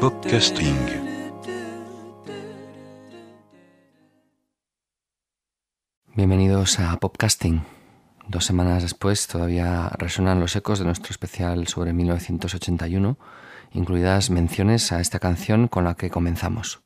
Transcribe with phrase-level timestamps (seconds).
[0.00, 0.78] Podcasting.
[6.14, 7.62] Bienvenidos a Popcasting.
[8.26, 13.18] Dos semanas después todavía resonan los ecos de nuestro especial sobre 1981,
[13.72, 16.80] incluidas menciones a esta canción con la que comenzamos.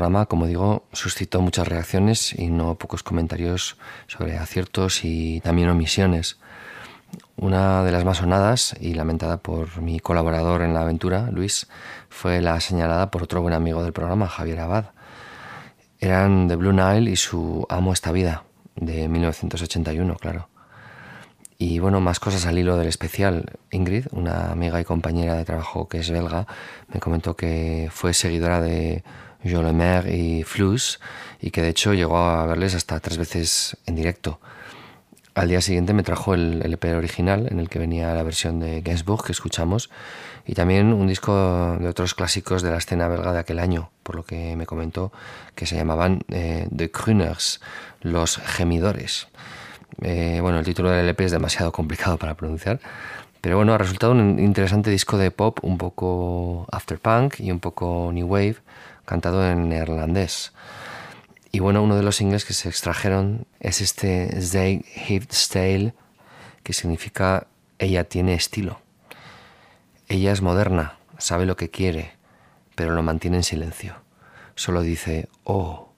[0.00, 3.76] programa, como digo, suscitó muchas reacciones y no pocos comentarios
[4.06, 6.38] sobre aciertos y también omisiones.
[7.36, 11.66] Una de las más sonadas y lamentada por mi colaborador en la aventura, Luis,
[12.08, 14.86] fue la señalada por otro buen amigo del programa, Javier Abad.
[15.98, 18.44] Eran The Blue Nile y su Amo esta vida,
[18.76, 20.48] de 1981, claro.
[21.58, 23.58] Y bueno, más cosas al hilo del especial.
[23.70, 26.46] Ingrid, una amiga y compañera de trabajo que es belga,
[26.88, 29.04] me comentó que fue seguidora de
[29.44, 31.00] Jo Lemaire y Flus
[31.40, 34.40] y que de hecho llegó a verles hasta tres veces en directo.
[35.34, 38.82] Al día siguiente me trajo el LP original en el que venía la versión de
[38.82, 39.88] Gainsbourg que escuchamos
[40.44, 44.16] y también un disco de otros clásicos de la escena belga de aquel año, por
[44.16, 45.12] lo que me comentó
[45.54, 47.60] que se llamaban eh, The Crooners,
[48.00, 49.28] los gemidores.
[50.02, 52.80] Eh, bueno, el título del LP es demasiado complicado para pronunciar,
[53.40, 58.10] pero bueno, ha resultado un interesante disco de pop un poco afterpunk y un poco
[58.12, 58.56] new wave,
[59.10, 60.52] cantado en neerlandés.
[61.50, 65.94] Y bueno, uno de los singles que se extrajeron es este Zij heeft style,
[66.62, 67.48] que significa
[67.80, 68.80] ella tiene estilo.
[70.06, 72.12] Ella es moderna, sabe lo que quiere,
[72.76, 73.96] pero lo mantiene en silencio.
[74.54, 75.89] Solo dice, oh.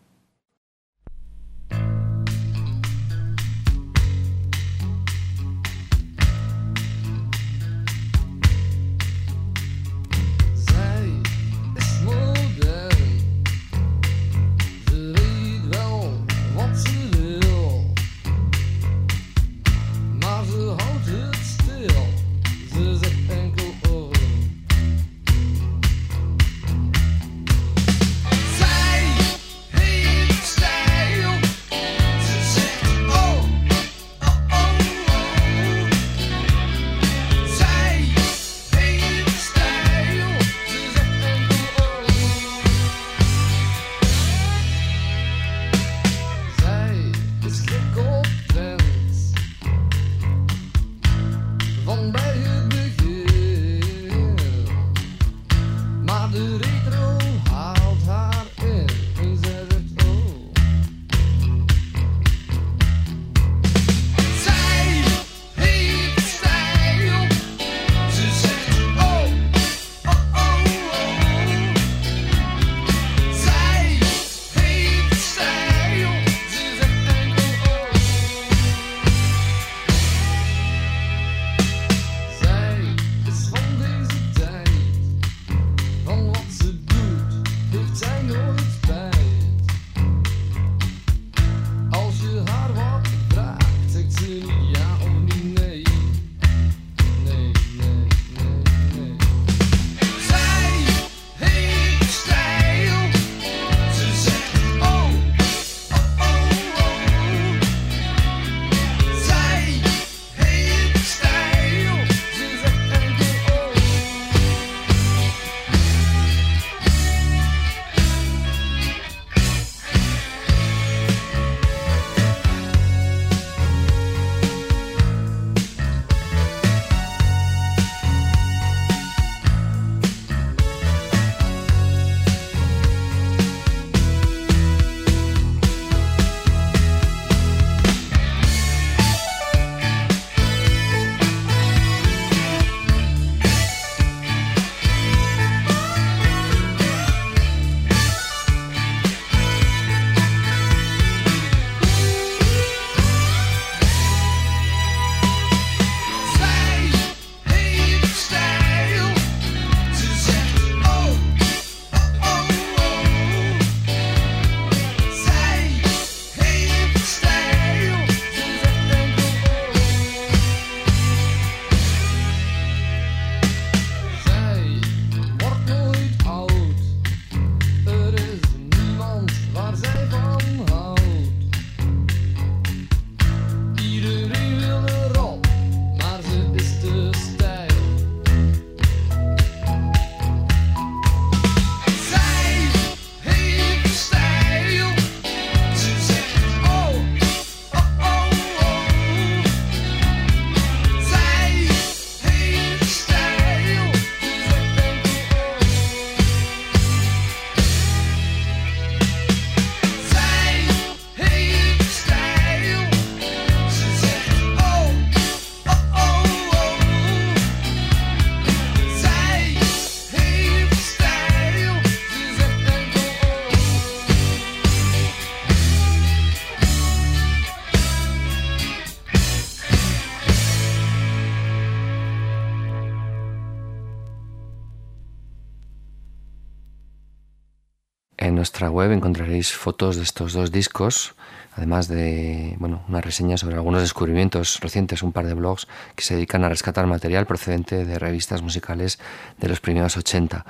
[238.95, 241.15] Encontraréis fotos de estos dos discos,
[241.57, 246.15] además de bueno, una reseña sobre algunos descubrimientos recientes, un par de blogs que se
[246.15, 248.99] dedican a rescatar material procedente de revistas musicales
[249.39, 250.45] de los primeros 80.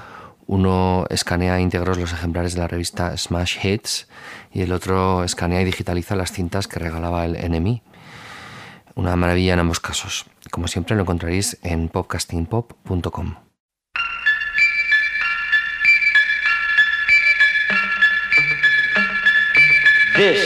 [0.46, 4.08] Uno escanea íntegros los ejemplares de la revista Smash Hits
[4.52, 7.82] y el otro escanea y digitaliza las cintas que regalaba el NME.
[8.94, 10.26] Una maravilla en ambos casos.
[10.50, 13.51] Como siempre lo encontraréis en popcastingpop.com.
[20.22, 20.38] This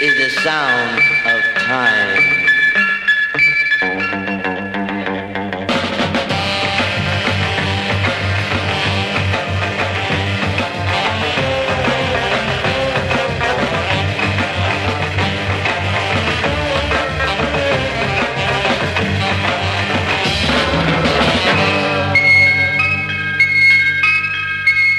[0.00, 2.18] is the sound of time.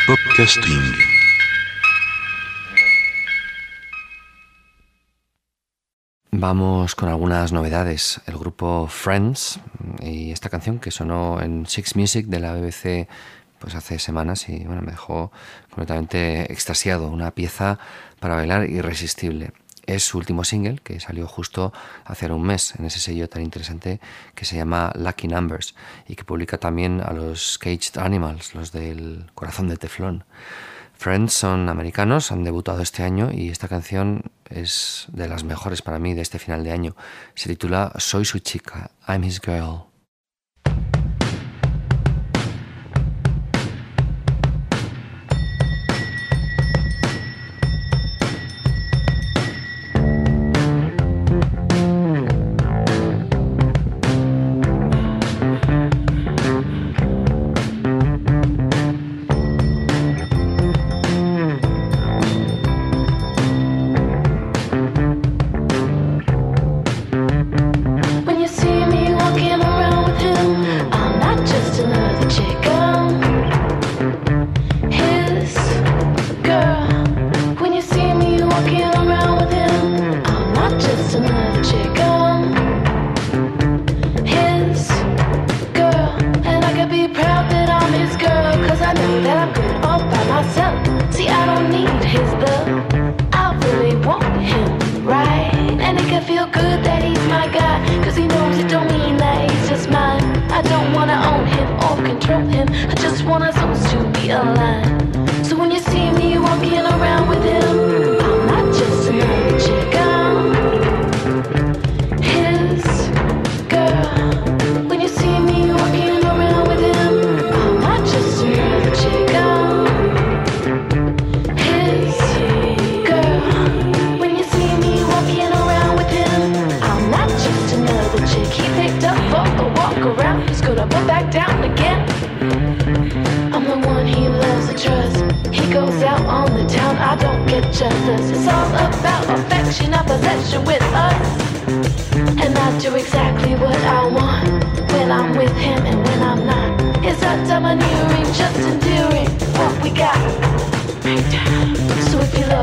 [0.07, 1.02] Podcasting.
[6.53, 8.21] Con algunas novedades.
[8.27, 9.59] El grupo Friends
[10.03, 13.07] y esta canción que sonó en Six Music de la BBC
[13.57, 15.31] pues hace semanas y bueno, me dejó
[15.71, 17.07] completamente extasiado.
[17.07, 17.79] Una pieza
[18.19, 19.51] para bailar irresistible.
[19.87, 21.73] Es su último single que salió justo
[22.05, 23.99] hace un mes en ese sello tan interesante
[24.35, 25.73] que se llama Lucky Numbers
[26.07, 30.23] y que publica también a los Caged Animals, los del corazón de teflón.
[31.03, 35.99] Friends son americanos, han debutado este año y esta canción es de las mejores para
[35.99, 36.95] mí de este final de año.
[37.35, 39.92] Se titula Soy su chica, I'm his girl.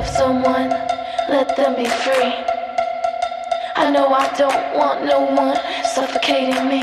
[0.01, 0.71] Love someone,
[1.29, 2.33] let them be free.
[3.77, 5.59] I know I don't want no one
[5.95, 6.81] suffocating me.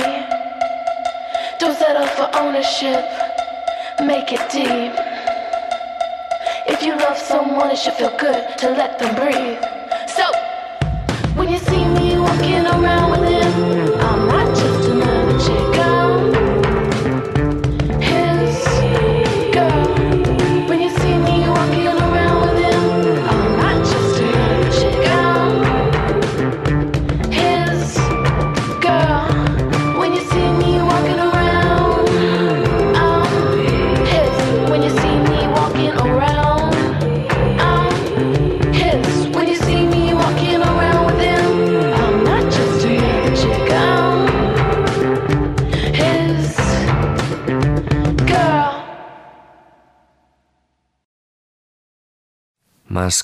[1.57, 3.03] Don't settle for ownership,
[4.05, 4.93] make it deep.
[6.67, 9.76] If you love someone, it should feel good to let them breathe.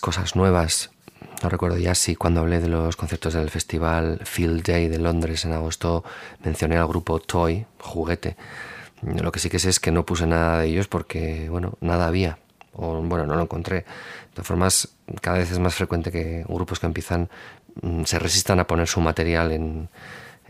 [0.03, 0.91] Cosas nuevas.
[1.41, 5.45] No recuerdo ya si cuando hablé de los conciertos del festival Field Day de Londres
[5.45, 6.03] en agosto
[6.43, 8.35] mencioné al grupo Toy, juguete.
[9.01, 12.07] Lo que sí que sé es que no puse nada de ellos porque, bueno, nada
[12.07, 12.37] había.
[12.73, 13.77] O, bueno, no lo encontré.
[13.77, 14.89] De todas formas,
[15.21, 17.29] cada vez es más frecuente que grupos que empiezan
[17.81, 19.87] mm, se resistan a poner su material en,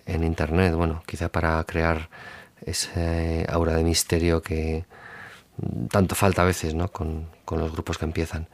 [0.07, 0.73] en internet.
[0.73, 2.09] Bueno, quizá para crear
[2.65, 4.85] ese aura de misterio que
[5.57, 6.87] mm, tanto falta a veces, ¿no?
[6.87, 8.47] Con, con los grupos que empiezan.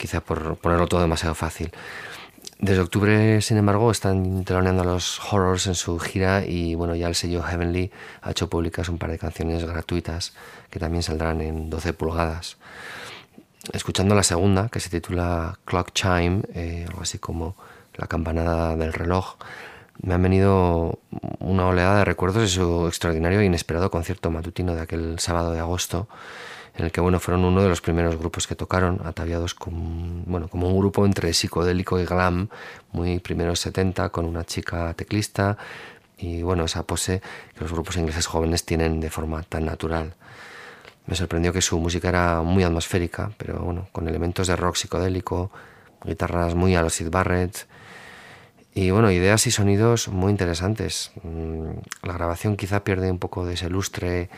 [0.00, 1.70] Quizá por ponerlo todo demasiado fácil.
[2.58, 7.08] Desde octubre, sin embargo, están teloneando a los Horrors en su gira y bueno, ya
[7.08, 7.90] el sello Heavenly
[8.22, 10.34] ha hecho públicas un par de canciones gratuitas
[10.70, 12.56] que también saldrán en 12 pulgadas.
[13.72, 17.56] Escuchando la segunda, que se titula Clock Chime, eh, algo así como
[17.96, 19.36] la campanada del reloj,
[20.02, 20.98] me han venido
[21.40, 25.60] una oleada de recuerdos de su extraordinario e inesperado concierto matutino de aquel sábado de
[25.60, 26.08] agosto
[26.76, 30.48] en el que bueno, fueron uno de los primeros grupos que tocaron, ataviados con, bueno,
[30.48, 32.48] como un grupo entre psicodélico y glam,
[32.92, 35.56] muy primeros 70, con una chica teclista
[36.16, 37.20] y bueno, esa pose
[37.54, 40.14] que los grupos ingleses jóvenes tienen de forma tan natural.
[41.06, 45.50] Me sorprendió que su música era muy atmosférica, pero bueno, con elementos de rock psicodélico,
[46.04, 47.66] guitarras muy a los Sid Barrett
[48.74, 51.10] y bueno, ideas y sonidos muy interesantes.
[51.22, 51.70] Mm,
[52.02, 54.30] La grabación quizá pierde un poco de ese lustre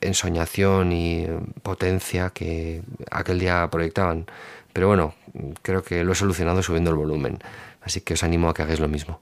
[0.00, 1.26] ensoñación y
[1.62, 4.26] potencia que aquel día proyectaban.
[4.72, 5.14] Pero bueno,
[5.62, 7.38] creo que lo he solucionado subiendo el volumen.
[7.80, 9.20] Así que os animo a que hagáis lo mismo.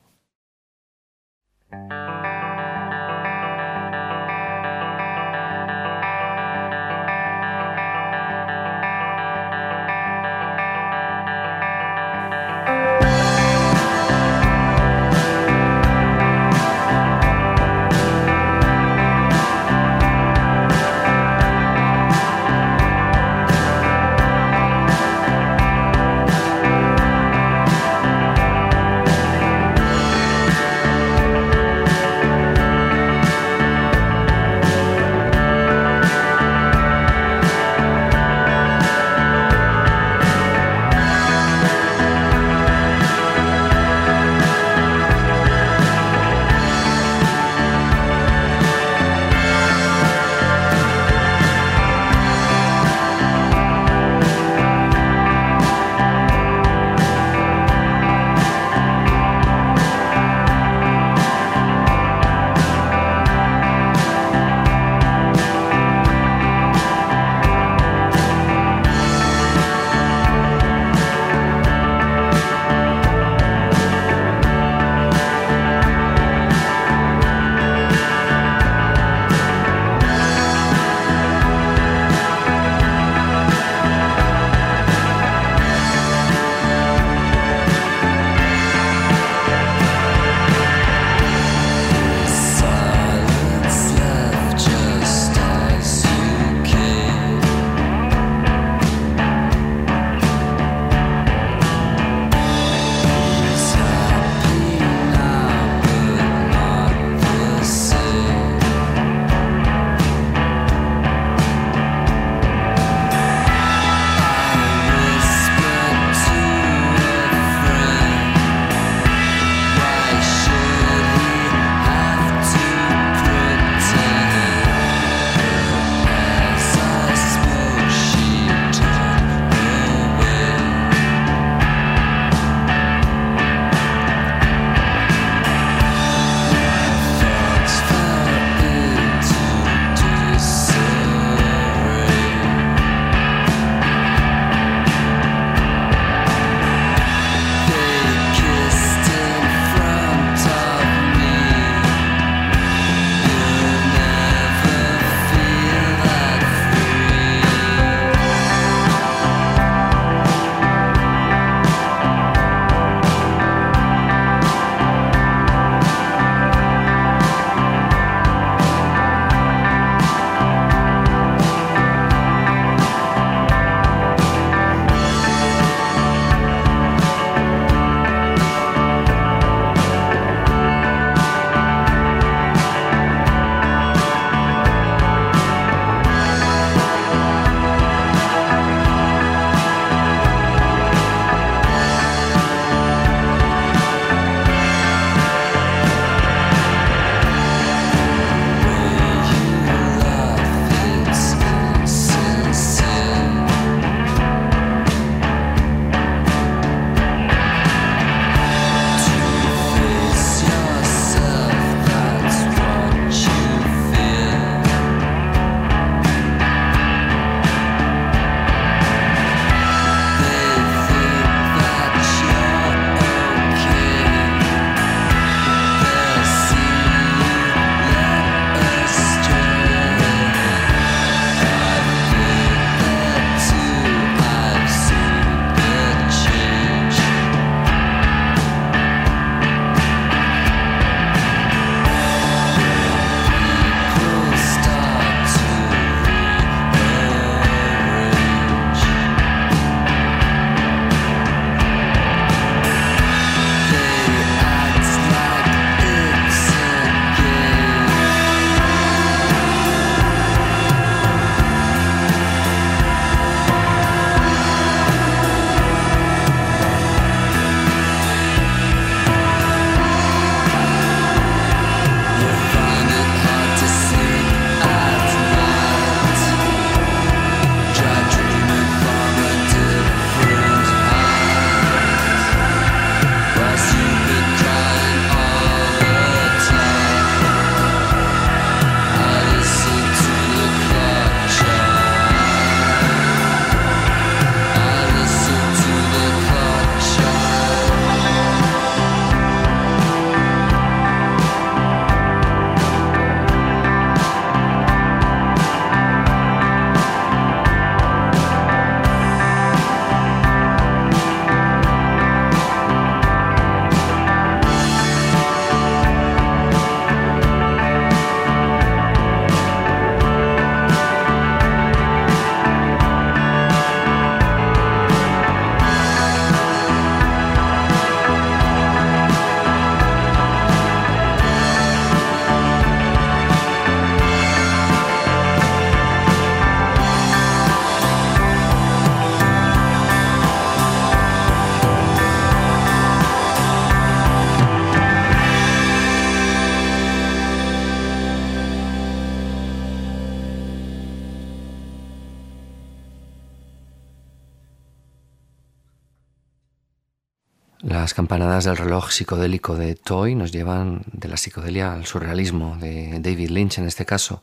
[357.84, 362.99] Las campanadas del reloj psicodélico de Toy nos llevan de la psicodelia al surrealismo, de
[362.99, 364.23] David Lynch en este caso.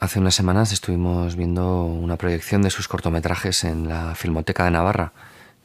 [0.00, 5.12] Hace unas semanas estuvimos viendo una proyección de sus cortometrajes en la Filmoteca de Navarra,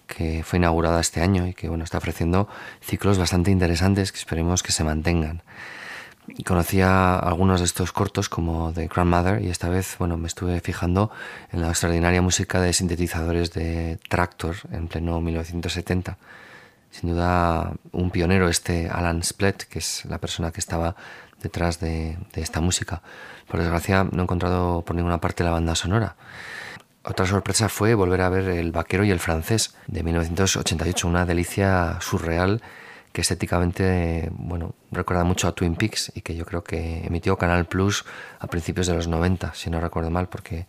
[0.05, 2.47] que fue inaugurada este año y que bueno, está ofreciendo
[2.79, 5.41] ciclos bastante interesantes que esperemos que se mantengan.
[6.45, 11.09] Conocía algunos de estos cortos como The Grandmother y esta vez bueno, me estuve fijando
[11.51, 16.19] en la extraordinaria música de sintetizadores de Tractor en pleno 1970.
[16.91, 20.95] Sin duda un pionero este Alan Splett, que es la persona que estaba
[21.41, 23.01] detrás de, esta música.
[23.47, 26.15] Por desgracia no he encontrado por ninguna parte la banda sonora.
[27.03, 31.97] Otra sorpresa fue volver a ver El vaquero y el francés de 1988, una delicia
[32.01, 32.61] surreal
[33.13, 37.65] que estéticamente, bueno, recuerda mucho a Twin Peaks y que yo creo que emitió Canal
[37.65, 38.05] Plus
[38.39, 40.67] a principios de los 90, si no recuerdo mal, porque,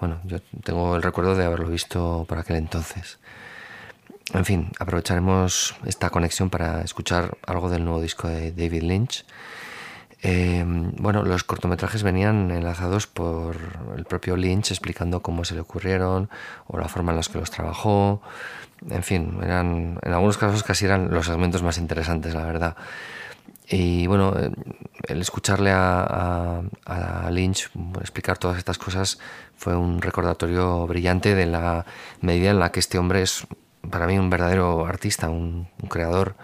[0.00, 3.18] bueno, yo tengo el recuerdo de haberlo visto por aquel entonces.
[4.34, 9.24] En fin, aprovecharemos esta conexión para escuchar algo del nuevo disco de David Lynch.
[10.22, 10.64] Eh,
[10.98, 13.56] bueno, los cortometrajes venían enlazados por
[13.96, 16.28] el propio Lynch explicando cómo se le ocurrieron
[16.66, 18.20] o la forma en la que los trabajó.
[18.90, 22.76] En fin, eran en algunos casos casi eran los segmentos más interesantes, la verdad.
[23.68, 24.34] Y bueno,
[25.06, 29.18] el escucharle a, a Lynch explicar todas estas cosas
[29.56, 31.84] fue un recordatorio brillante de la
[32.20, 33.46] medida en la que este hombre es
[33.90, 36.36] para mí un verdadero artista, un, creador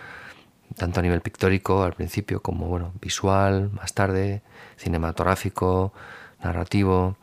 [0.76, 4.42] tanto a nivel pictórico al principio como bueno, visual, más tarde,
[4.76, 5.92] cinematográfico,
[6.42, 7.16] narrativo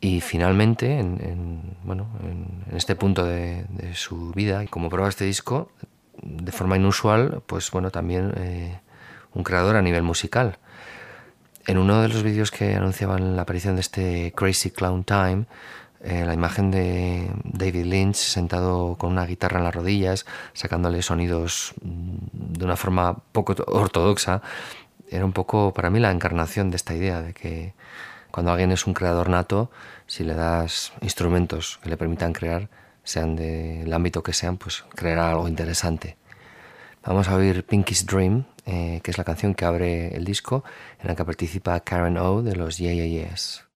[0.00, 4.88] y finalmente en, en bueno, en, en, este punto de, de, su vida y como
[4.88, 5.70] prueba este disco,
[6.22, 8.80] de forma inusual, pues bueno, también eh,
[9.34, 10.58] un creador a nivel musical.
[11.66, 15.44] En uno de los vídeos que anunciaban la aparición de este Crazy Clown Time,
[16.02, 21.74] eh, la imagen de David Lynch sentado con una guitarra en las rodillas, sacándole sonidos
[21.82, 24.42] de una forma poco ortodoxa,
[25.10, 27.74] era un poco para mí la encarnación de esta idea de que
[28.30, 29.70] cuando alguien es un creador nato,
[30.06, 32.68] si le das instrumentos que le permitan crear,
[33.02, 36.16] sean del ámbito que sean, pues creará algo interesante.
[37.02, 40.64] Vamos a oír Pinky's Dream, eh, que es la canción que abre el disco,
[41.00, 43.69] en la que participa Karen O de los Yeah Yeah.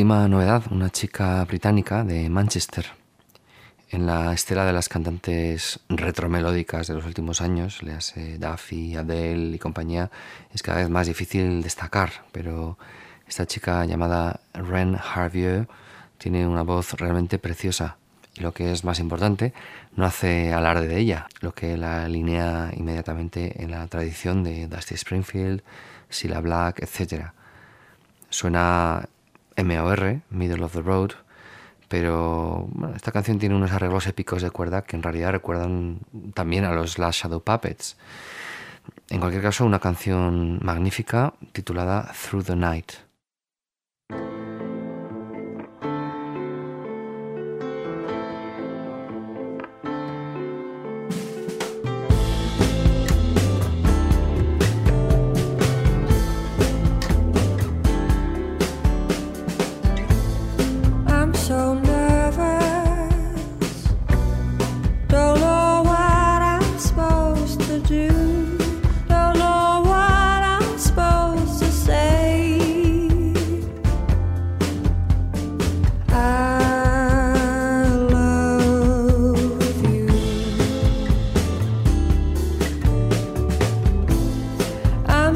[0.00, 2.86] Última novedad, una chica británica de Manchester.
[3.90, 9.56] En la estela de las cantantes retromelódicas de los últimos años, le hace Duffy, Adele
[9.56, 10.10] y compañía,
[10.54, 12.78] es cada vez más difícil destacar, pero
[13.28, 15.68] esta chica llamada Ren Harvieux
[16.16, 17.98] tiene una voz realmente preciosa
[18.34, 19.52] y lo que es más importante,
[19.96, 24.94] no hace alarde de ella, lo que la alinea inmediatamente en la tradición de Dusty
[24.94, 25.62] Springfield,
[26.10, 27.32] Cilla Black, etc.
[28.30, 29.06] Suena
[29.64, 31.12] MOR, Middle of the Road,
[31.88, 36.00] pero esta canción tiene unos arreglos épicos de cuerda que en realidad recuerdan
[36.34, 37.96] también a los Last Shadow Puppets.
[39.08, 42.92] En cualquier caso, una canción magnífica titulada Through the Night.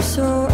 [0.04, 0.53] So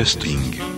[0.00, 0.69] Podcasting.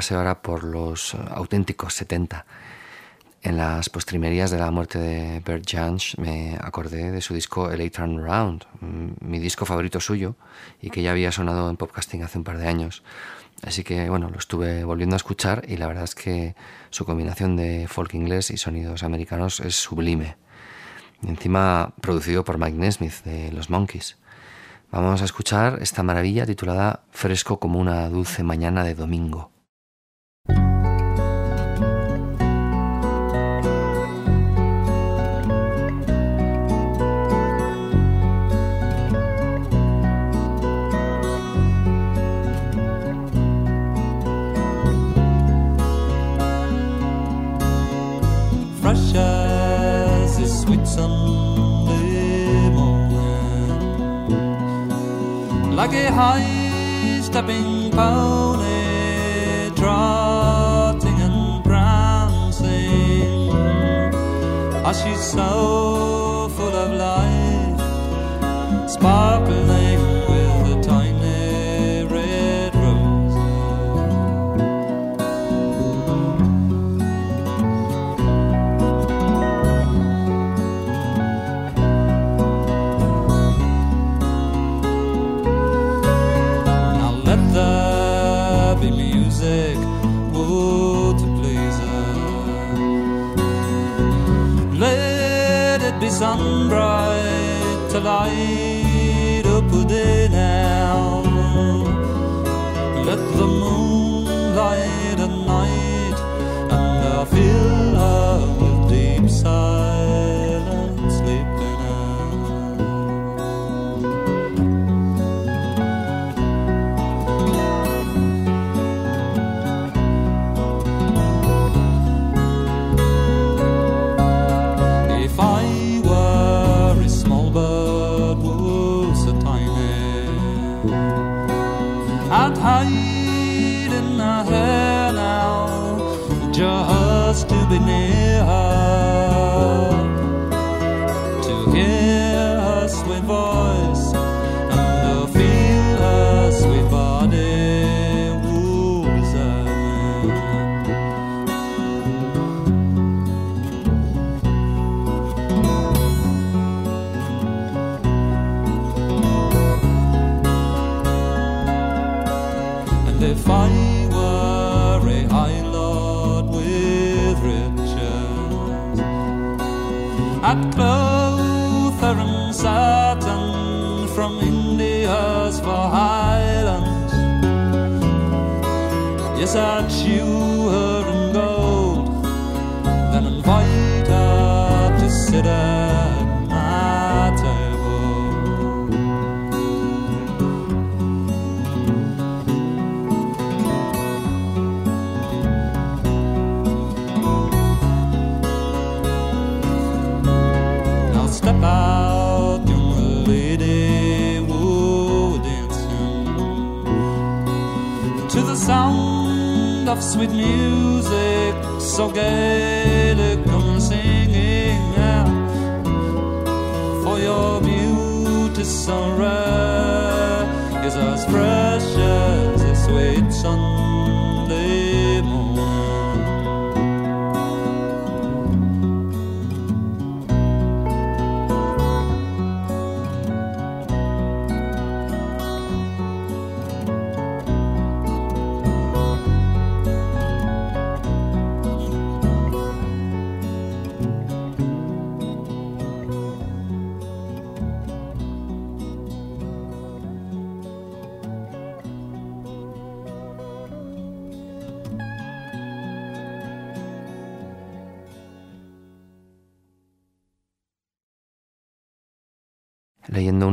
[0.00, 2.46] Un paseo ahora por los auténticos 70.
[3.42, 7.90] En las postrimerías de la muerte de Bert Jansch me acordé de su disco LA
[7.90, 10.36] Turnaround, mm, mi disco favorito suyo
[10.80, 13.02] y que ya había sonado en podcasting hace un par de años.
[13.62, 16.54] Así que bueno, lo estuve volviendo a escuchar y la verdad es que
[16.88, 20.38] su combinación de folk inglés y sonidos americanos es sublime.
[21.22, 24.16] Y encima producido por Mike Nesmith de Los Monkeys.
[24.90, 29.49] Vamos a escuchar esta maravilla titulada Fresco como una dulce mañana de domingo.
[48.80, 53.76] Fresh as a sweet Sunday morning,
[55.76, 58.69] like a high-stepping pony
[59.80, 63.48] trotting and prancing.
[64.84, 67.80] Ah, she's so full of life,
[68.94, 69.89] sparkling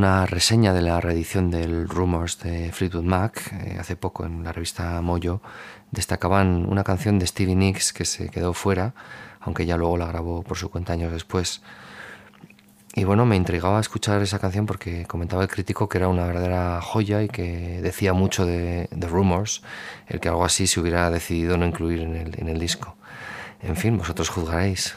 [0.08, 4.54] una reseña de la reedición del Rumors de Fleetwood Mac eh, hace poco en la
[4.54, 5.42] revista Mojo,
[5.92, 8.94] destacaban una canción de Stevie Nicks que se quedó fuera,
[9.42, 11.62] aunque ya luego la grabó por su cuenta años después.
[12.96, 16.80] Y bueno, me intrigaba escuchar esa canción porque comentaba el crítico que era una verdadera
[16.82, 19.62] joya y que decía mucho de, de Rumors,
[20.08, 22.96] el que algo así se hubiera decidido no incluir en el, en el disco.
[23.62, 24.96] En fin, vosotros juzgaréis.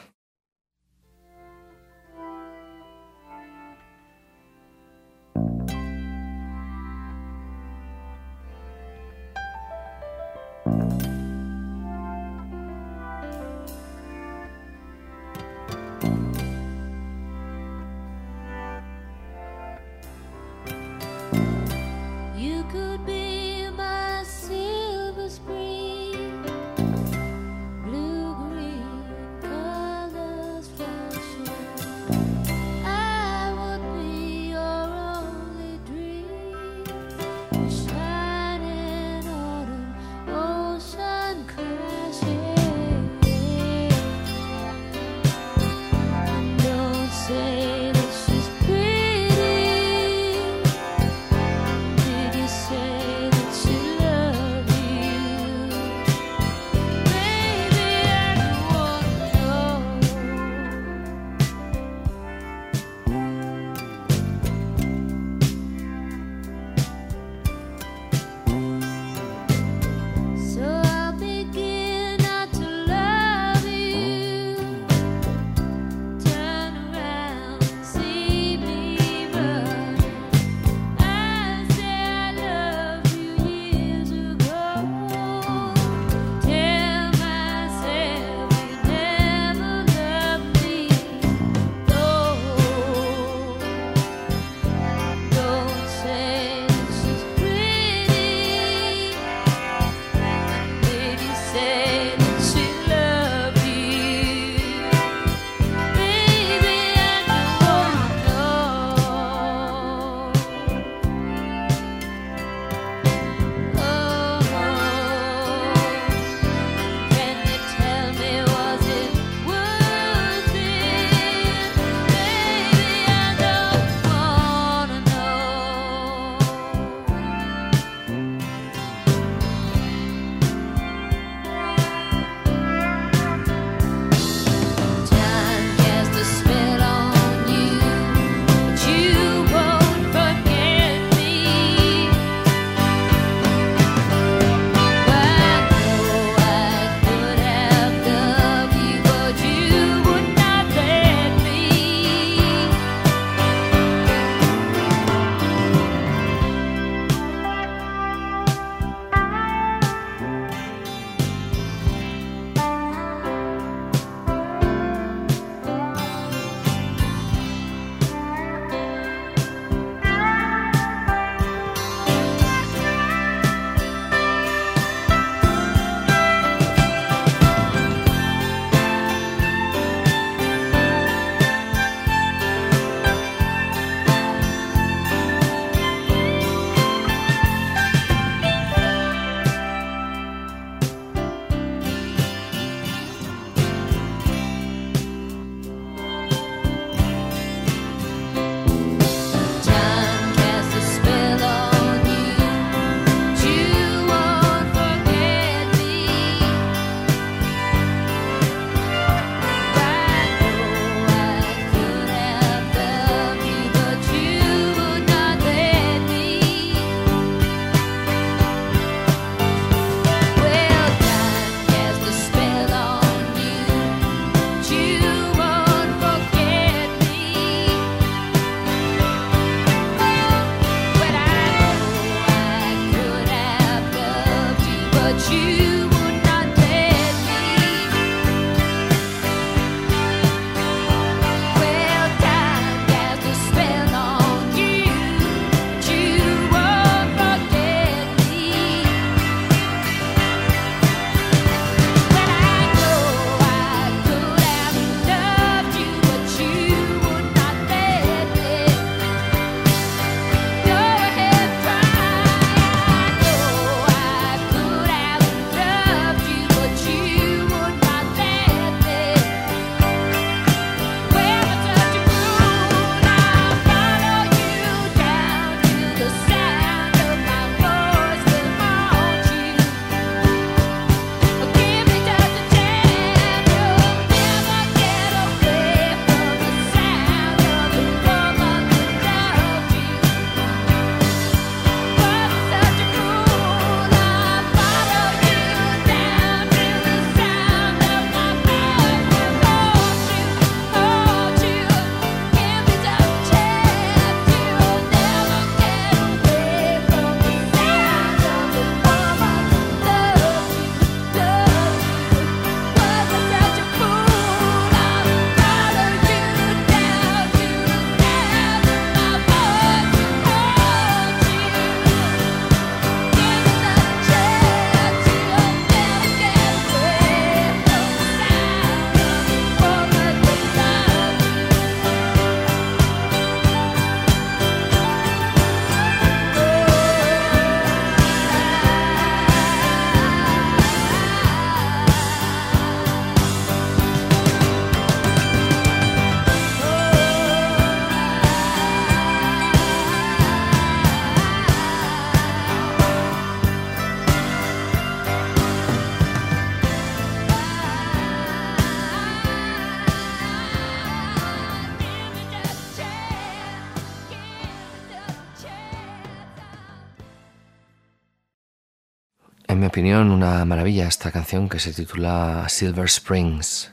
[370.08, 373.70] Una maravilla esta canción que se titula Silver Springs.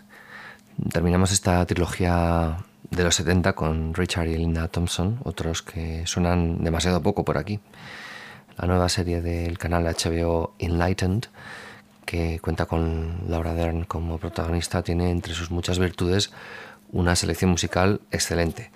[0.92, 2.58] Terminamos esta trilogía
[2.90, 7.60] de los 70 con Richard y Linda Thompson, otros que suenan demasiado poco por aquí.
[8.58, 11.28] La nueva serie del canal HBO Enlightened,
[12.06, 16.32] que cuenta con Laura Dern como protagonista, tiene entre sus muchas virtudes
[16.92, 18.72] una selección musical excelente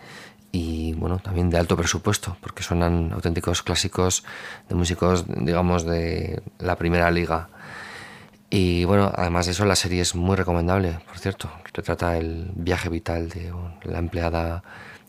[0.51, 4.23] y bueno, también de alto presupuesto, porque suenan auténticos clásicos
[4.67, 7.49] de músicos, digamos, de la primera liga.
[8.49, 11.49] Y bueno, además de eso, la serie es muy recomendable, por cierto.
[11.73, 14.61] Retrata el viaje vital de la empleada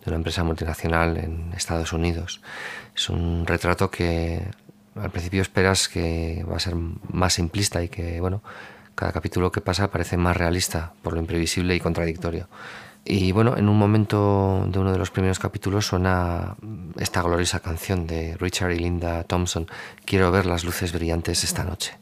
[0.04, 2.40] de una empresa multinacional en Estados Unidos.
[2.94, 4.46] Es un retrato que
[4.94, 8.42] al principio esperas que va a ser más simplista y que, bueno,
[8.94, 12.48] cada capítulo que pasa parece más realista por lo imprevisible y contradictorio.
[13.04, 16.56] Y bueno, en un momento de uno de los primeros capítulos suena
[16.98, 19.66] esta gloriosa canción de Richard y Linda Thompson,
[20.04, 22.01] Quiero ver las luces brillantes esta noche.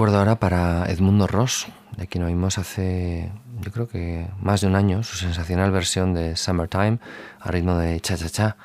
[0.00, 1.66] Recuerdo ahora para Edmundo Ross,
[1.98, 3.30] de quien oímos hace,
[3.60, 7.00] yo creo que más de un año, su sensacional versión de Summertime
[7.38, 8.56] a ritmo de cha cha cha.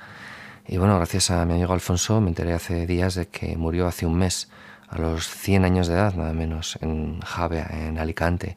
[0.66, 4.06] Y bueno, gracias a mi amigo Alfonso me enteré hace días de que murió hace
[4.06, 4.50] un mes,
[4.88, 8.56] a los 100 años de edad, nada menos, en Javea, en Alicante.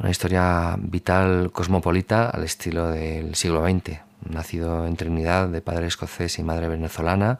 [0.00, 4.00] Una historia vital cosmopolita al estilo del siglo XX.
[4.28, 7.38] Nacido en Trinidad de padre escocés y madre venezolana,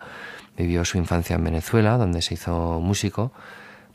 [0.56, 3.32] vivió su infancia en Venezuela, donde se hizo músico,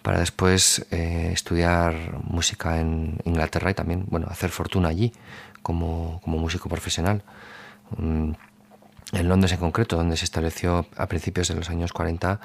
[0.01, 1.93] para después eh, estudiar
[2.23, 5.13] música en Inglaterra y también, bueno, hacer fortuna allí
[5.61, 7.23] como, como músico profesional.
[7.97, 8.31] Mm,
[9.13, 12.39] en Londres en concreto, donde se estableció a principios de los años 40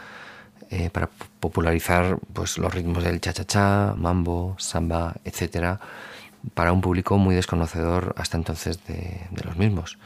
[0.70, 1.08] eh, para
[1.40, 5.78] popularizar pues, los ritmos del cha-cha-cha, mambo, samba, etcétera,
[6.54, 9.98] para un público muy desconocedor hasta entonces de, de los mismos.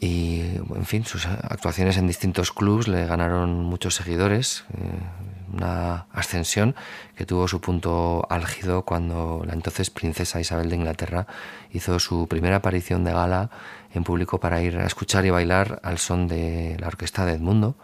[0.00, 0.42] Y,
[0.74, 6.74] en fin, sus actuaciones en distintos clubs le ganaron muchos seguidores, eh, una ascensión
[7.16, 11.26] que tuvo su punto álgido cuando la entonces princesa Isabel de Inglaterra
[11.72, 13.50] hizo su primera aparición de gala
[13.94, 17.76] en público para ir a escuchar y bailar al son de la orquesta de Edmundo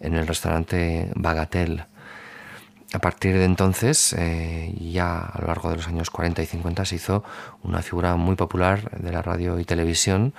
[0.00, 1.86] en el restaurante Bagatelle.
[2.92, 6.84] A partir de entonces, eh, ya a lo largo de los años 40 y 50,
[6.84, 7.22] se hizo
[7.62, 10.34] una figura muy popular de la radio y televisión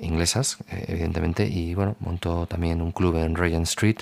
[0.00, 3.98] inglesas, eh, evidentemente, y bueno, montó también un club en Regent Street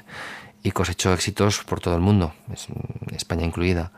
[0.63, 2.33] y cosechó éxitos por todo el mundo,
[3.13, 3.93] España incluida.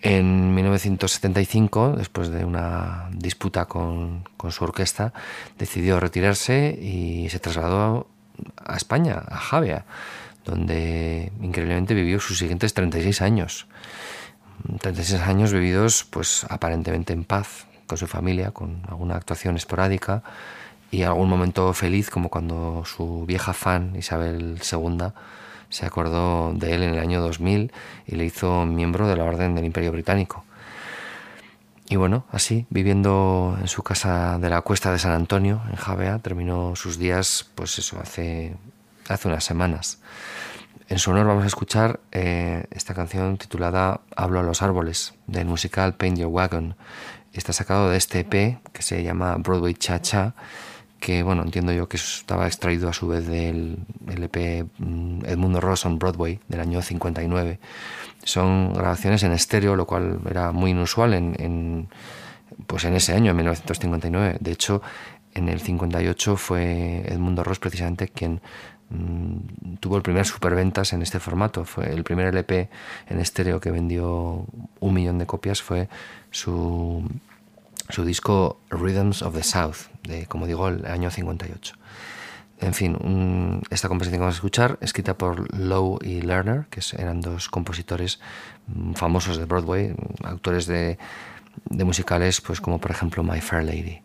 [0.00, 5.12] En 1975, después de una disputa con, con, su orquesta,
[5.58, 8.08] decidió retirarse y se trasladó
[8.56, 9.84] a España, a Javea,
[10.44, 13.66] donde increíblemente vivió sus siguientes 36 años.
[14.80, 20.22] 36 años vividos pues aparentemente en paz con su familia, con alguna actuación esporádica
[20.92, 24.98] y algún momento feliz como cuando su vieja fan Isabel II
[25.70, 27.72] se acordó de él en el año 2000
[28.06, 30.44] y le hizo miembro de la Orden del Imperio Británico.
[31.88, 36.18] Y bueno, así, viviendo en su casa de la Cuesta de San Antonio, en Javea,
[36.18, 38.54] terminó sus días, pues eso, hace,
[39.08, 39.98] hace unas semanas.
[40.88, 45.46] En su honor vamos a escuchar eh, esta canción titulada Hablo a los árboles, del
[45.46, 46.76] musical Paint Your Wagon.
[47.32, 50.34] Está sacado de este EP que se llama Broadway Cha Cha,
[51.02, 53.76] que bueno, entiendo yo que estaba extraído a su vez del
[54.06, 54.66] LP
[55.24, 57.58] Edmundo Ross on Broadway del año 59.
[58.22, 61.88] Son grabaciones en estéreo, lo cual era muy inusual en,
[62.68, 64.36] pues en ese año, en 1959.
[64.38, 64.80] De hecho,
[65.34, 68.40] en el 58 fue Edmundo Ross precisamente quien
[68.90, 71.64] mmm, tuvo el primer superventas en este formato.
[71.64, 72.70] Fue el primer LP
[73.08, 74.46] en estéreo que vendió
[74.78, 75.88] un millón de copias fue
[76.30, 77.04] su
[77.88, 81.74] su disco Rhythms of the South, de, como digo, el año 58.
[82.62, 87.20] En fin, esta composición que vamos a escuchar, escrita por Lowe y Lerner, que eran
[87.20, 88.20] dos compositores
[88.94, 90.96] famosos de Broadway, autores de,
[91.70, 94.00] musicales, pues como por ejemplo My Fair Lady.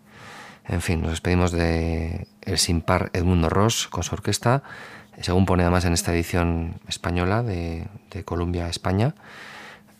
[0.65, 4.63] En fin, nos despedimos de el sin par Edmundo Ross con su orquesta,
[5.21, 9.13] según pone además en esta edición española de, de Columbia, España,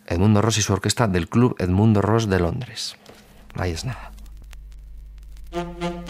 [0.07, 2.95] Edmundo Ross y su orquesta del Club Edmundo Ross de Londres.
[3.55, 4.16] Ahí es nada.
[5.57, 6.06] Thank you.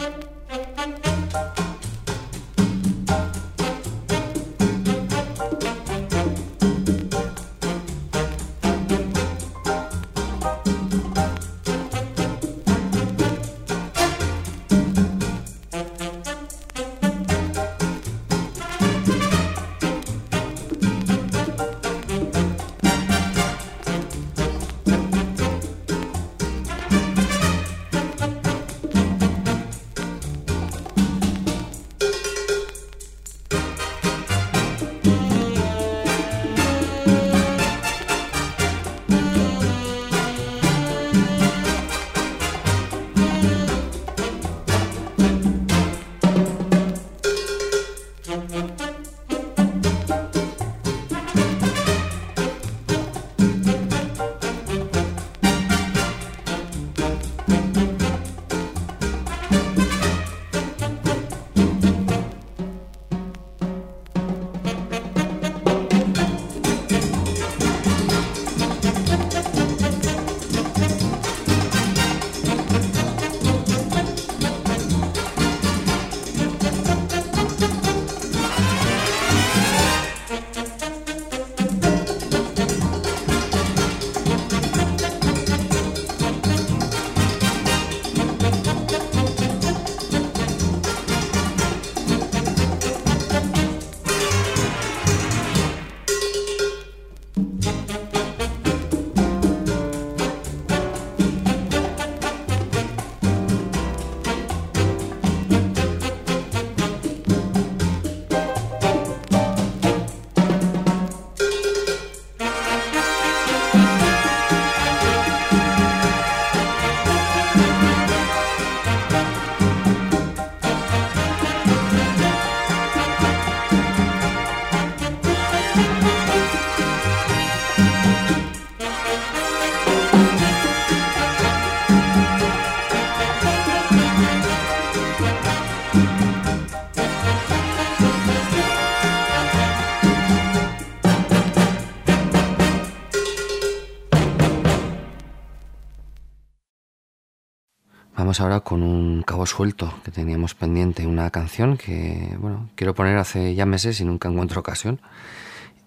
[148.38, 153.16] Vamos ahora con un cabo suelto que teníamos pendiente, una canción que, bueno, quiero poner
[153.16, 155.00] hace ya meses y nunca encuentro ocasión.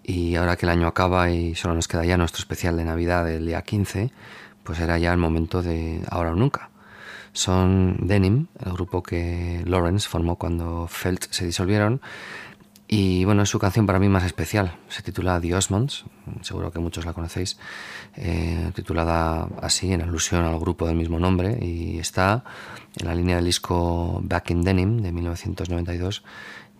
[0.04, 3.24] Y ahora que el año acaba y solo nos queda ya nuestro especial de Navidad
[3.24, 4.12] del día 15,
[4.64, 6.72] pues era ya el momento de ahora o nunca.
[7.32, 12.02] Son Denim, el grupo que Lawrence formó cuando Felt se disolvieron.
[12.94, 14.76] Y bueno, es su canción para mí más especial.
[14.89, 16.04] Se titula The Osmonds,
[16.42, 17.58] seguro que muchos la conocéis,
[18.18, 21.58] eh, titulada así en alusión al grupo del mismo nombre.
[21.62, 22.44] Y está
[23.00, 26.24] en la línea del disco Back in Denim de 1992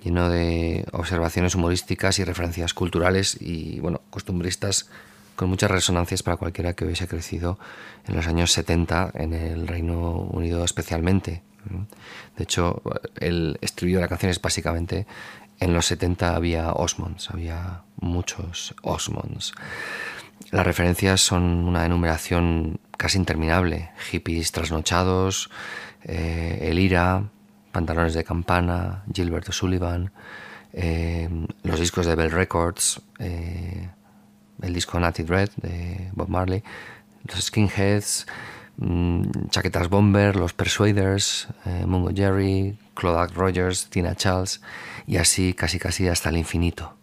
[0.03, 4.89] lleno de observaciones humorísticas y referencias culturales y bueno, costumbristas
[5.38, 7.57] con muchas resonancias para cualquiera que hubiese crecido
[8.05, 11.41] en los años 70 en el Reino Unido especialmente.
[12.38, 12.82] De hecho,
[13.20, 15.05] el estribillo de la canción es básicamente
[15.62, 19.53] en los 70 había Osmonds, había muchos Osmonds.
[20.49, 25.49] Las referencias son una enumeración casi interminable, hippies trasnochados,
[26.03, 27.24] eh, el IRA,
[27.72, 30.12] Pantalones de Campana, Gilbert O'Sullivan,
[30.74, 31.30] eh,
[31.62, 33.88] los discos de Bell Records, eh,
[34.62, 36.64] el disco Natty Dread de Bob Marley,
[37.24, 38.26] los Skinheads,
[38.78, 44.61] mmm, Chaquetas Bomber, los Persuaders, eh, Mungo Jerry, Claude Rogers, Tina Charles
[45.07, 46.95] y así casi casi hasta el infinito.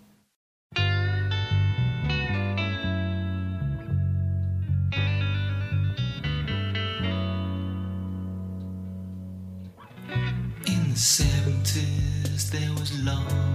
[12.50, 13.54] There was long.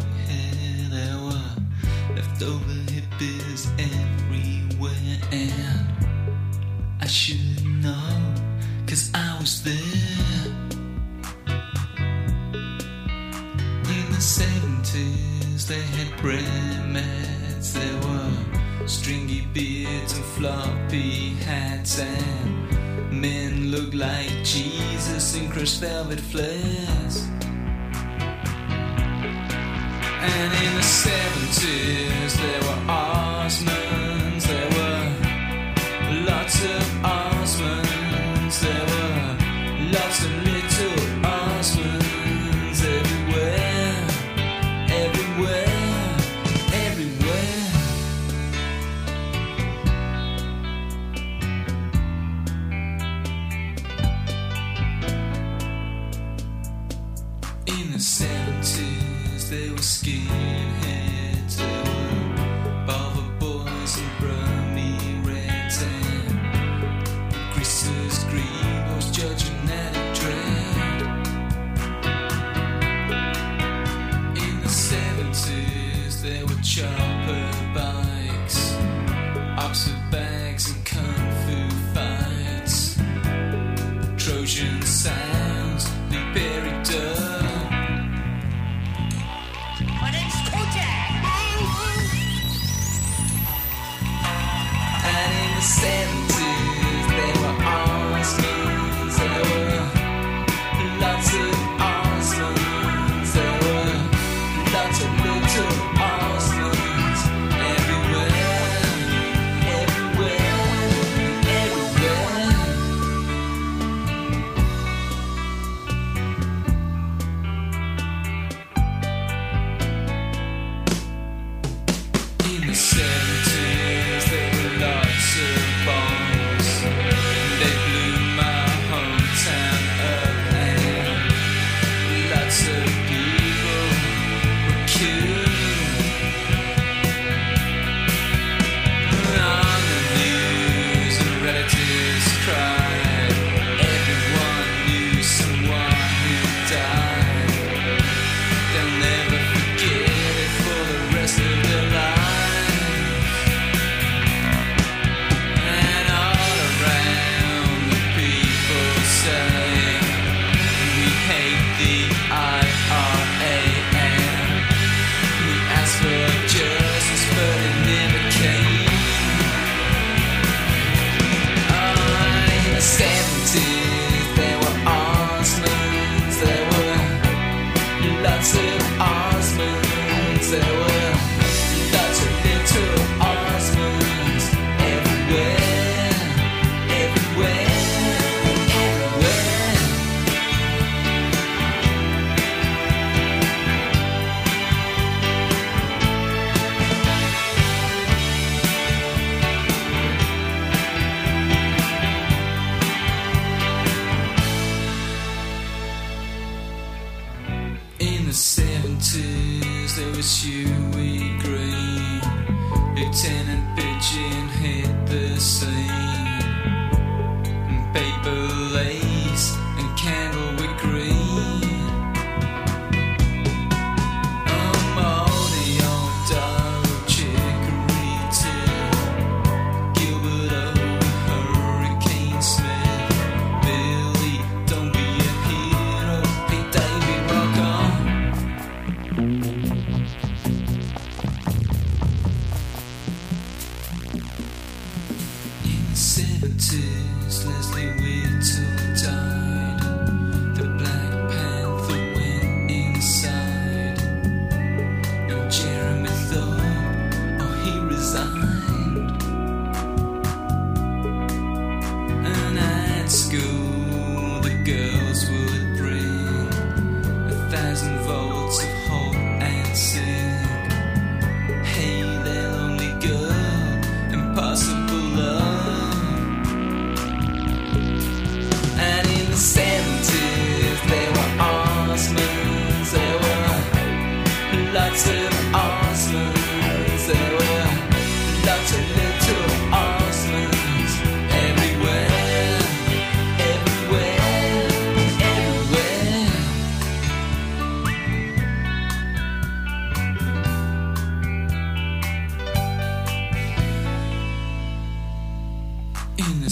[0.92, 1.54] There were
[2.94, 3.68] hippies
[9.44, 9.74] was there.
[13.98, 17.74] In the seventies, they had bread mats.
[17.74, 26.22] There were stringy beards and floppy hats, and men looked like Jesus in crushed velvet
[26.22, 27.28] flares.
[30.32, 33.83] And in the seventies, there were Osmonds.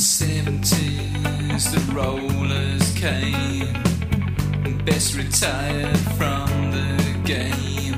[0.02, 3.72] seventies, the rollers came.
[4.84, 7.93] Best retired from the game.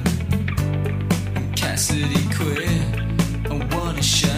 [1.55, 2.69] Cassidy quit.
[3.49, 4.32] I wanna show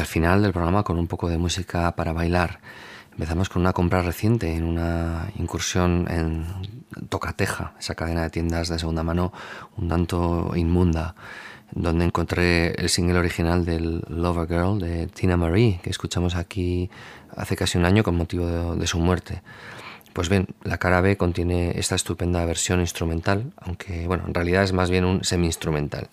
[0.00, 2.60] hacia final del programa con un poco de música para bailar.
[3.12, 6.46] Empezamos con una compra reciente en una incursión en
[7.10, 9.30] Tocateja, esa cadena de tiendas de segunda mano
[9.76, 11.14] un tanto inmunda,
[11.72, 16.88] donde encontré el single original del Lover Girl de Tina Marie, que escuchamos aquí
[17.36, 19.42] hace casi un año con motivo de, de su muerte.
[20.14, 24.72] Pues bien, la cara B contiene esta estupenda versión instrumental, aunque bueno, en realidad es
[24.72, 26.08] más bien un semi-instrumental.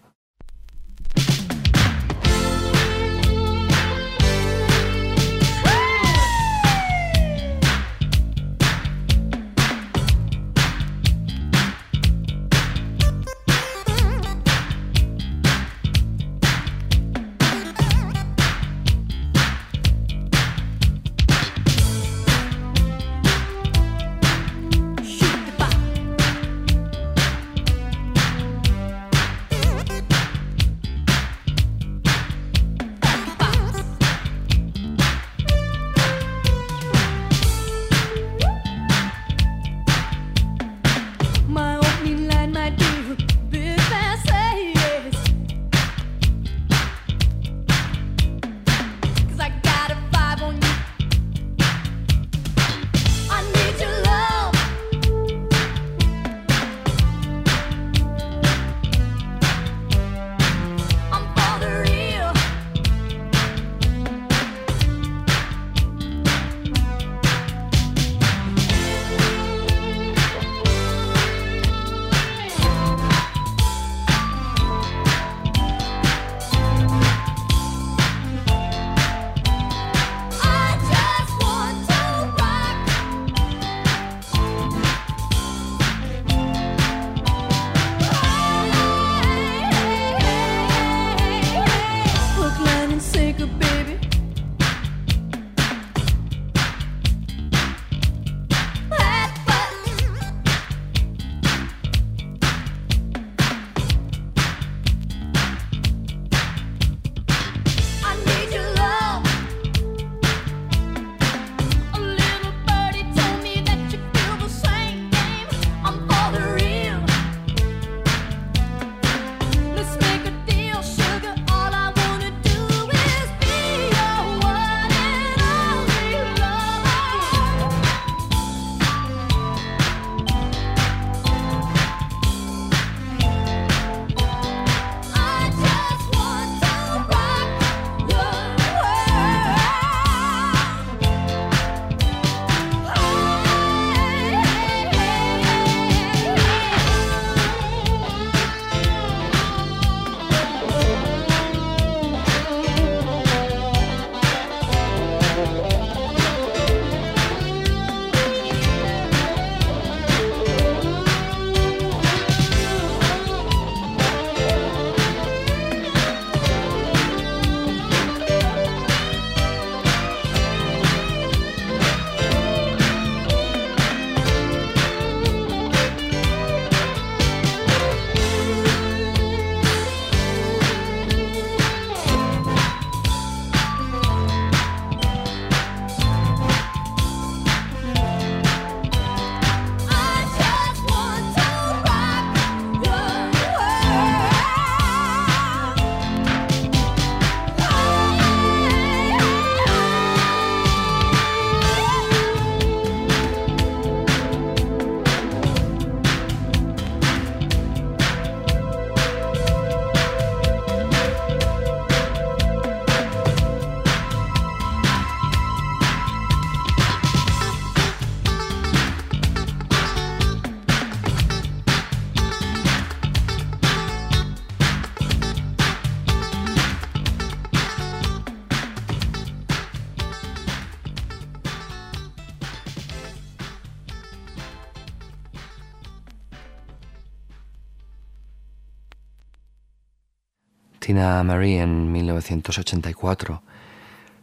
[240.97, 243.43] Tina Marie en 1984.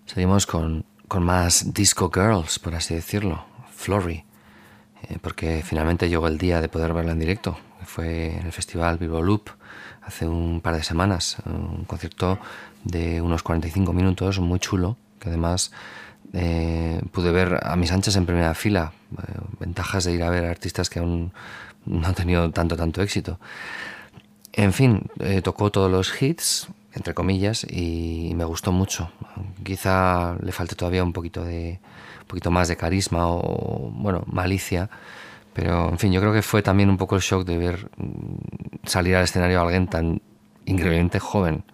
[0.07, 4.25] Seguimos con, con más disco girls, por así decirlo, Flory,
[5.05, 7.57] eh, porque finalmente llegó el día de poder verla en directo.
[7.85, 9.51] Fue en el festival Vivo Loop
[10.03, 12.41] hace un par de semanas, un concierto
[12.83, 15.71] de unos 45 minutos, muy chulo, que además
[16.33, 18.95] eh, pude ver a mis anchas en primera fila.
[19.13, 21.33] Eh, ventajas de ir a ver artistas que aún
[21.87, 23.39] no ha tenido tanto, tanto éxito.
[24.57, 29.11] En fin, eh, tocó todos los hits, entre comillas, y me gustó mucho.
[29.65, 31.81] Quizá le falte todavía un poquito de
[32.21, 34.89] un poquito más de carisma o bueno, malicia,
[35.53, 38.87] pero en fin, yo creo que fue también un poco el shock de ver mm,
[38.87, 40.23] salir al escenario a alguien tan
[40.67, 41.65] increíblemente joven.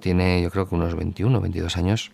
[0.00, 2.10] Tiene yo creo que unos 21, 22 años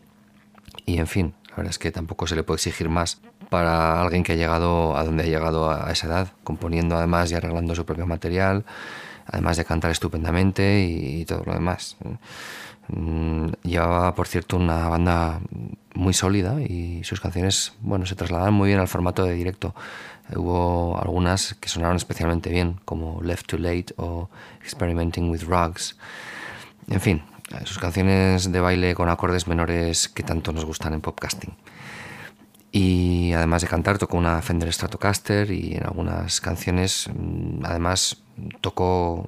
[0.85, 4.23] y en fin, la verdad es que tampoco se le puede exigir más para alguien
[4.23, 7.87] que ha llegado a donde ha llegado a esa edad, componiendo además y arreglando su
[7.87, 8.65] propio material,
[9.27, 11.97] además de cantar estupendamente y, todo lo demás.
[12.89, 15.41] Mm, Llevaba, por cierto, una banda
[15.95, 19.75] muy sólida y sus canciones, bueno, se trasladaban muy bien al formato de directo.
[20.35, 24.29] Hubo algunas que sonaron especialmente bien, como Left Too Late o
[24.63, 25.97] Experimenting with Rugs.
[26.89, 27.23] En fin,
[27.65, 31.55] sus canciones de baile con acordes menores que tanto nos gustan en popcasting.
[32.73, 38.23] Y además de cantar, tocó una Fender Stratocaster y en algunas canciones, mm, además,
[38.61, 39.27] tocó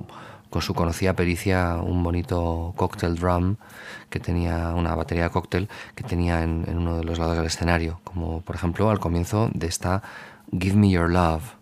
[0.50, 3.56] con su conocida pericia un bonito cocktail drum
[4.08, 7.46] que tenía una batería de cóctel que tenía en, en uno de los lados del
[7.46, 10.02] escenario, como por ejemplo al comienzo de esta
[10.50, 11.57] Give Me Your Love.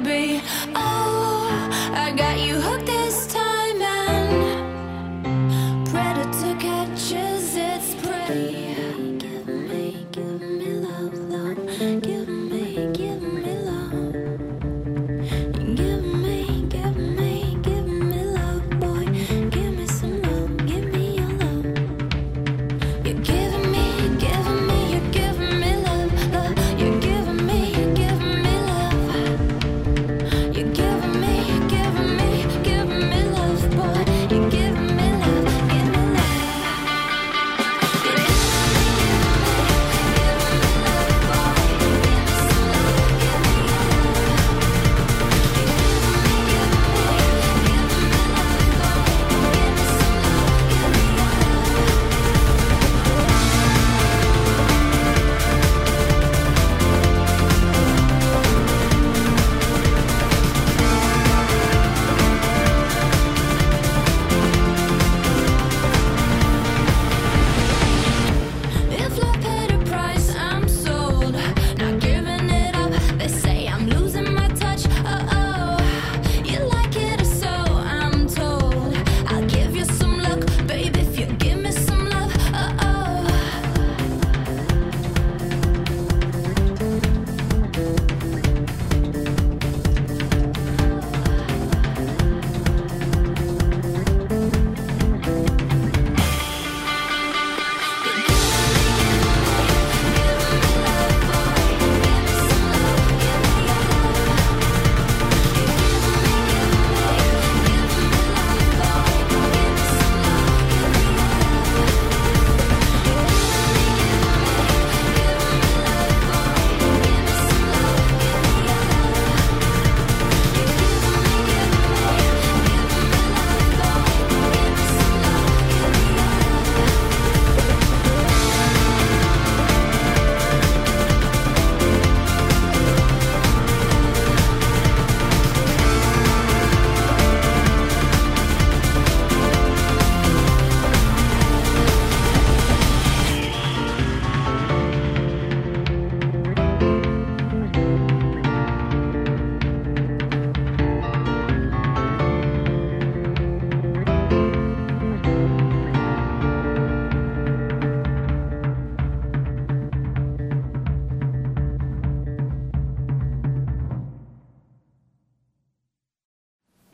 [0.00, 0.40] baby.
[0.76, 0.87] I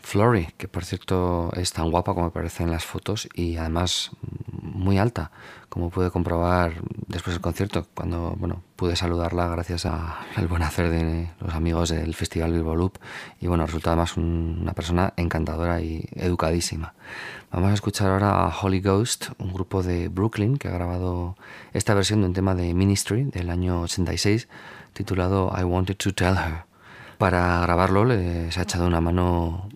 [0.04, 4.10] Flory, que por cierto es tan guapa como me parece en las fotos y además
[4.52, 5.30] muy alta,
[5.70, 6.74] como pude comprobar
[7.08, 12.14] después del concierto, cuando bueno, pude saludarla gracias al buen hacer de los amigos del
[12.14, 12.98] Festival Bilbo Loop
[13.40, 16.92] y bueno, resulta además un- una persona encantadora y educadísima.
[17.50, 21.36] Vamos a escuchar ahora a Holy Ghost, un grupo de Brooklyn que ha grabado
[21.72, 24.48] esta versión de un tema de Ministry del año 86
[24.92, 26.64] titulado I Wanted to Tell Her.
[27.24, 29.70] Para grabarlo le- se ha echado una mano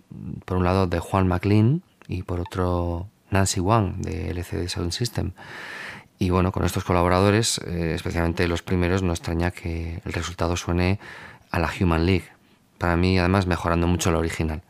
[0.45, 5.31] por un lado de Juan McLean y por otro Nancy Wang de LCD Sound System.
[6.19, 10.99] Y bueno, con estos colaboradores, eh, especialmente los primeros, no extraña que el resultado suene
[11.49, 12.27] a la Human League.
[12.77, 14.61] Para mí, además, mejorando mucho lo original.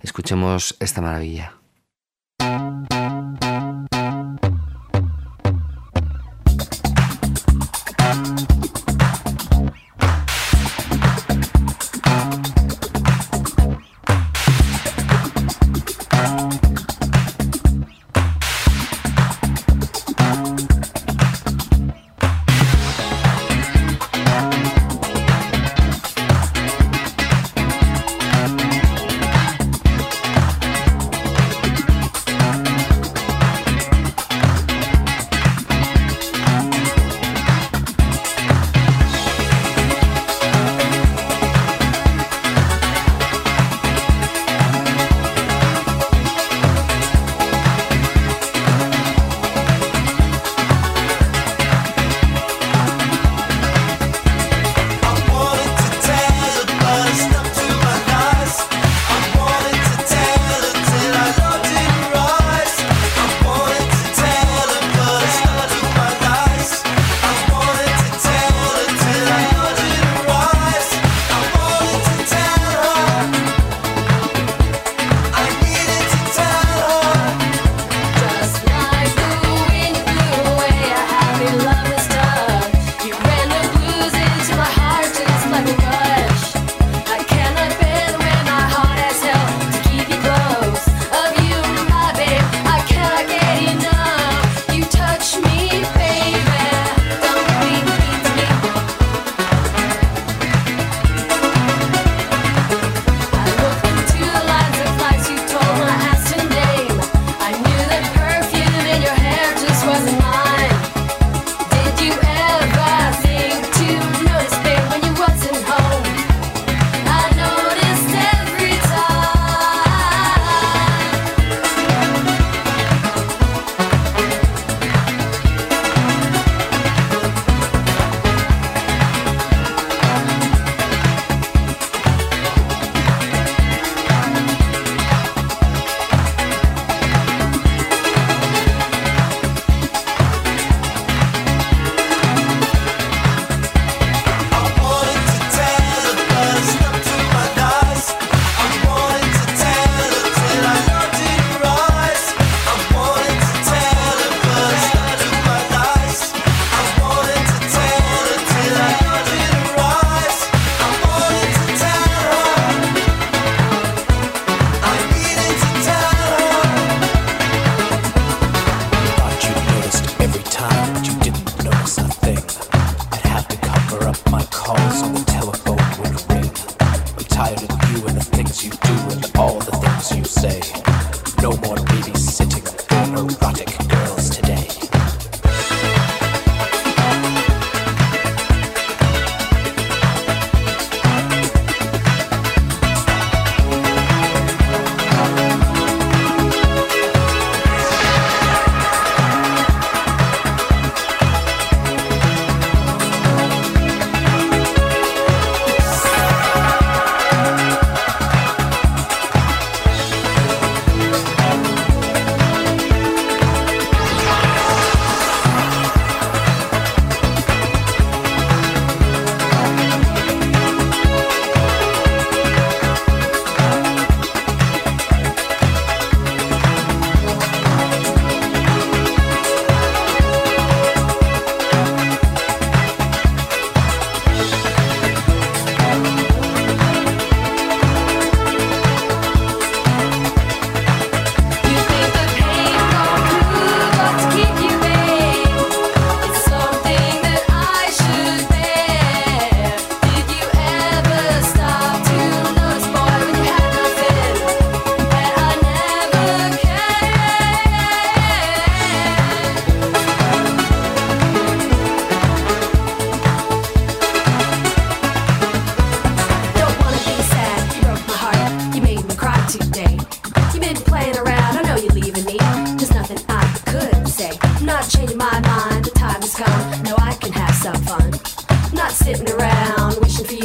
[0.00, 1.54] Escuchemos esta maravilla.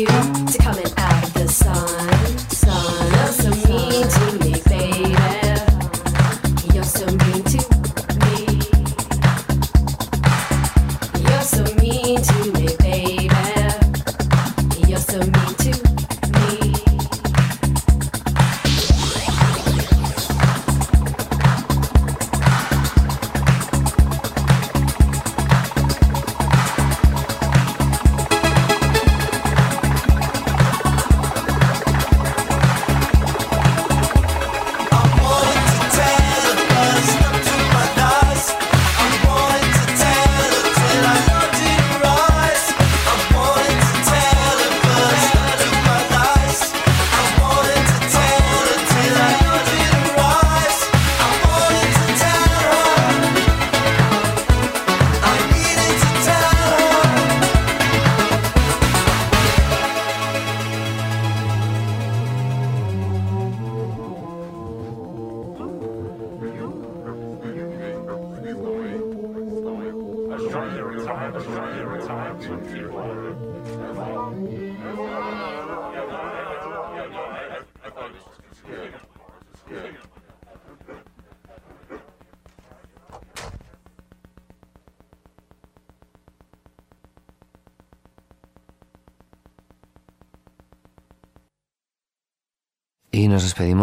[0.09, 0.34] you.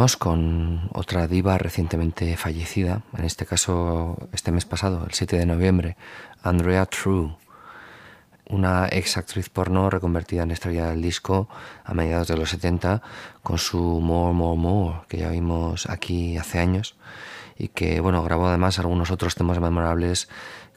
[0.03, 5.97] Con otra diva recientemente fallecida, en este caso este mes pasado, el 7 de noviembre,
[6.43, 7.37] Andrea True,
[8.47, 11.49] una ex actriz porno reconvertida en estrella del disco
[11.85, 13.01] a mediados de los 70
[13.45, 16.97] con su More More More, que ya vimos aquí hace años
[17.57, 20.29] y que bueno, grabó además algunos otros temas memorables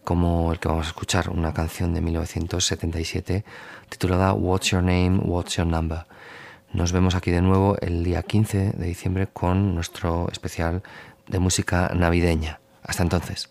[0.04, 3.44] como el que vamos a escuchar, una canción de 1977
[3.90, 6.06] titulada What's Your Name, What's Your Number.
[6.76, 10.84] Nos vemos aquí de nuevo el día 15 de diciembre con nuestro especial
[11.26, 12.60] de música navideña.
[12.84, 13.50] Hasta entonces.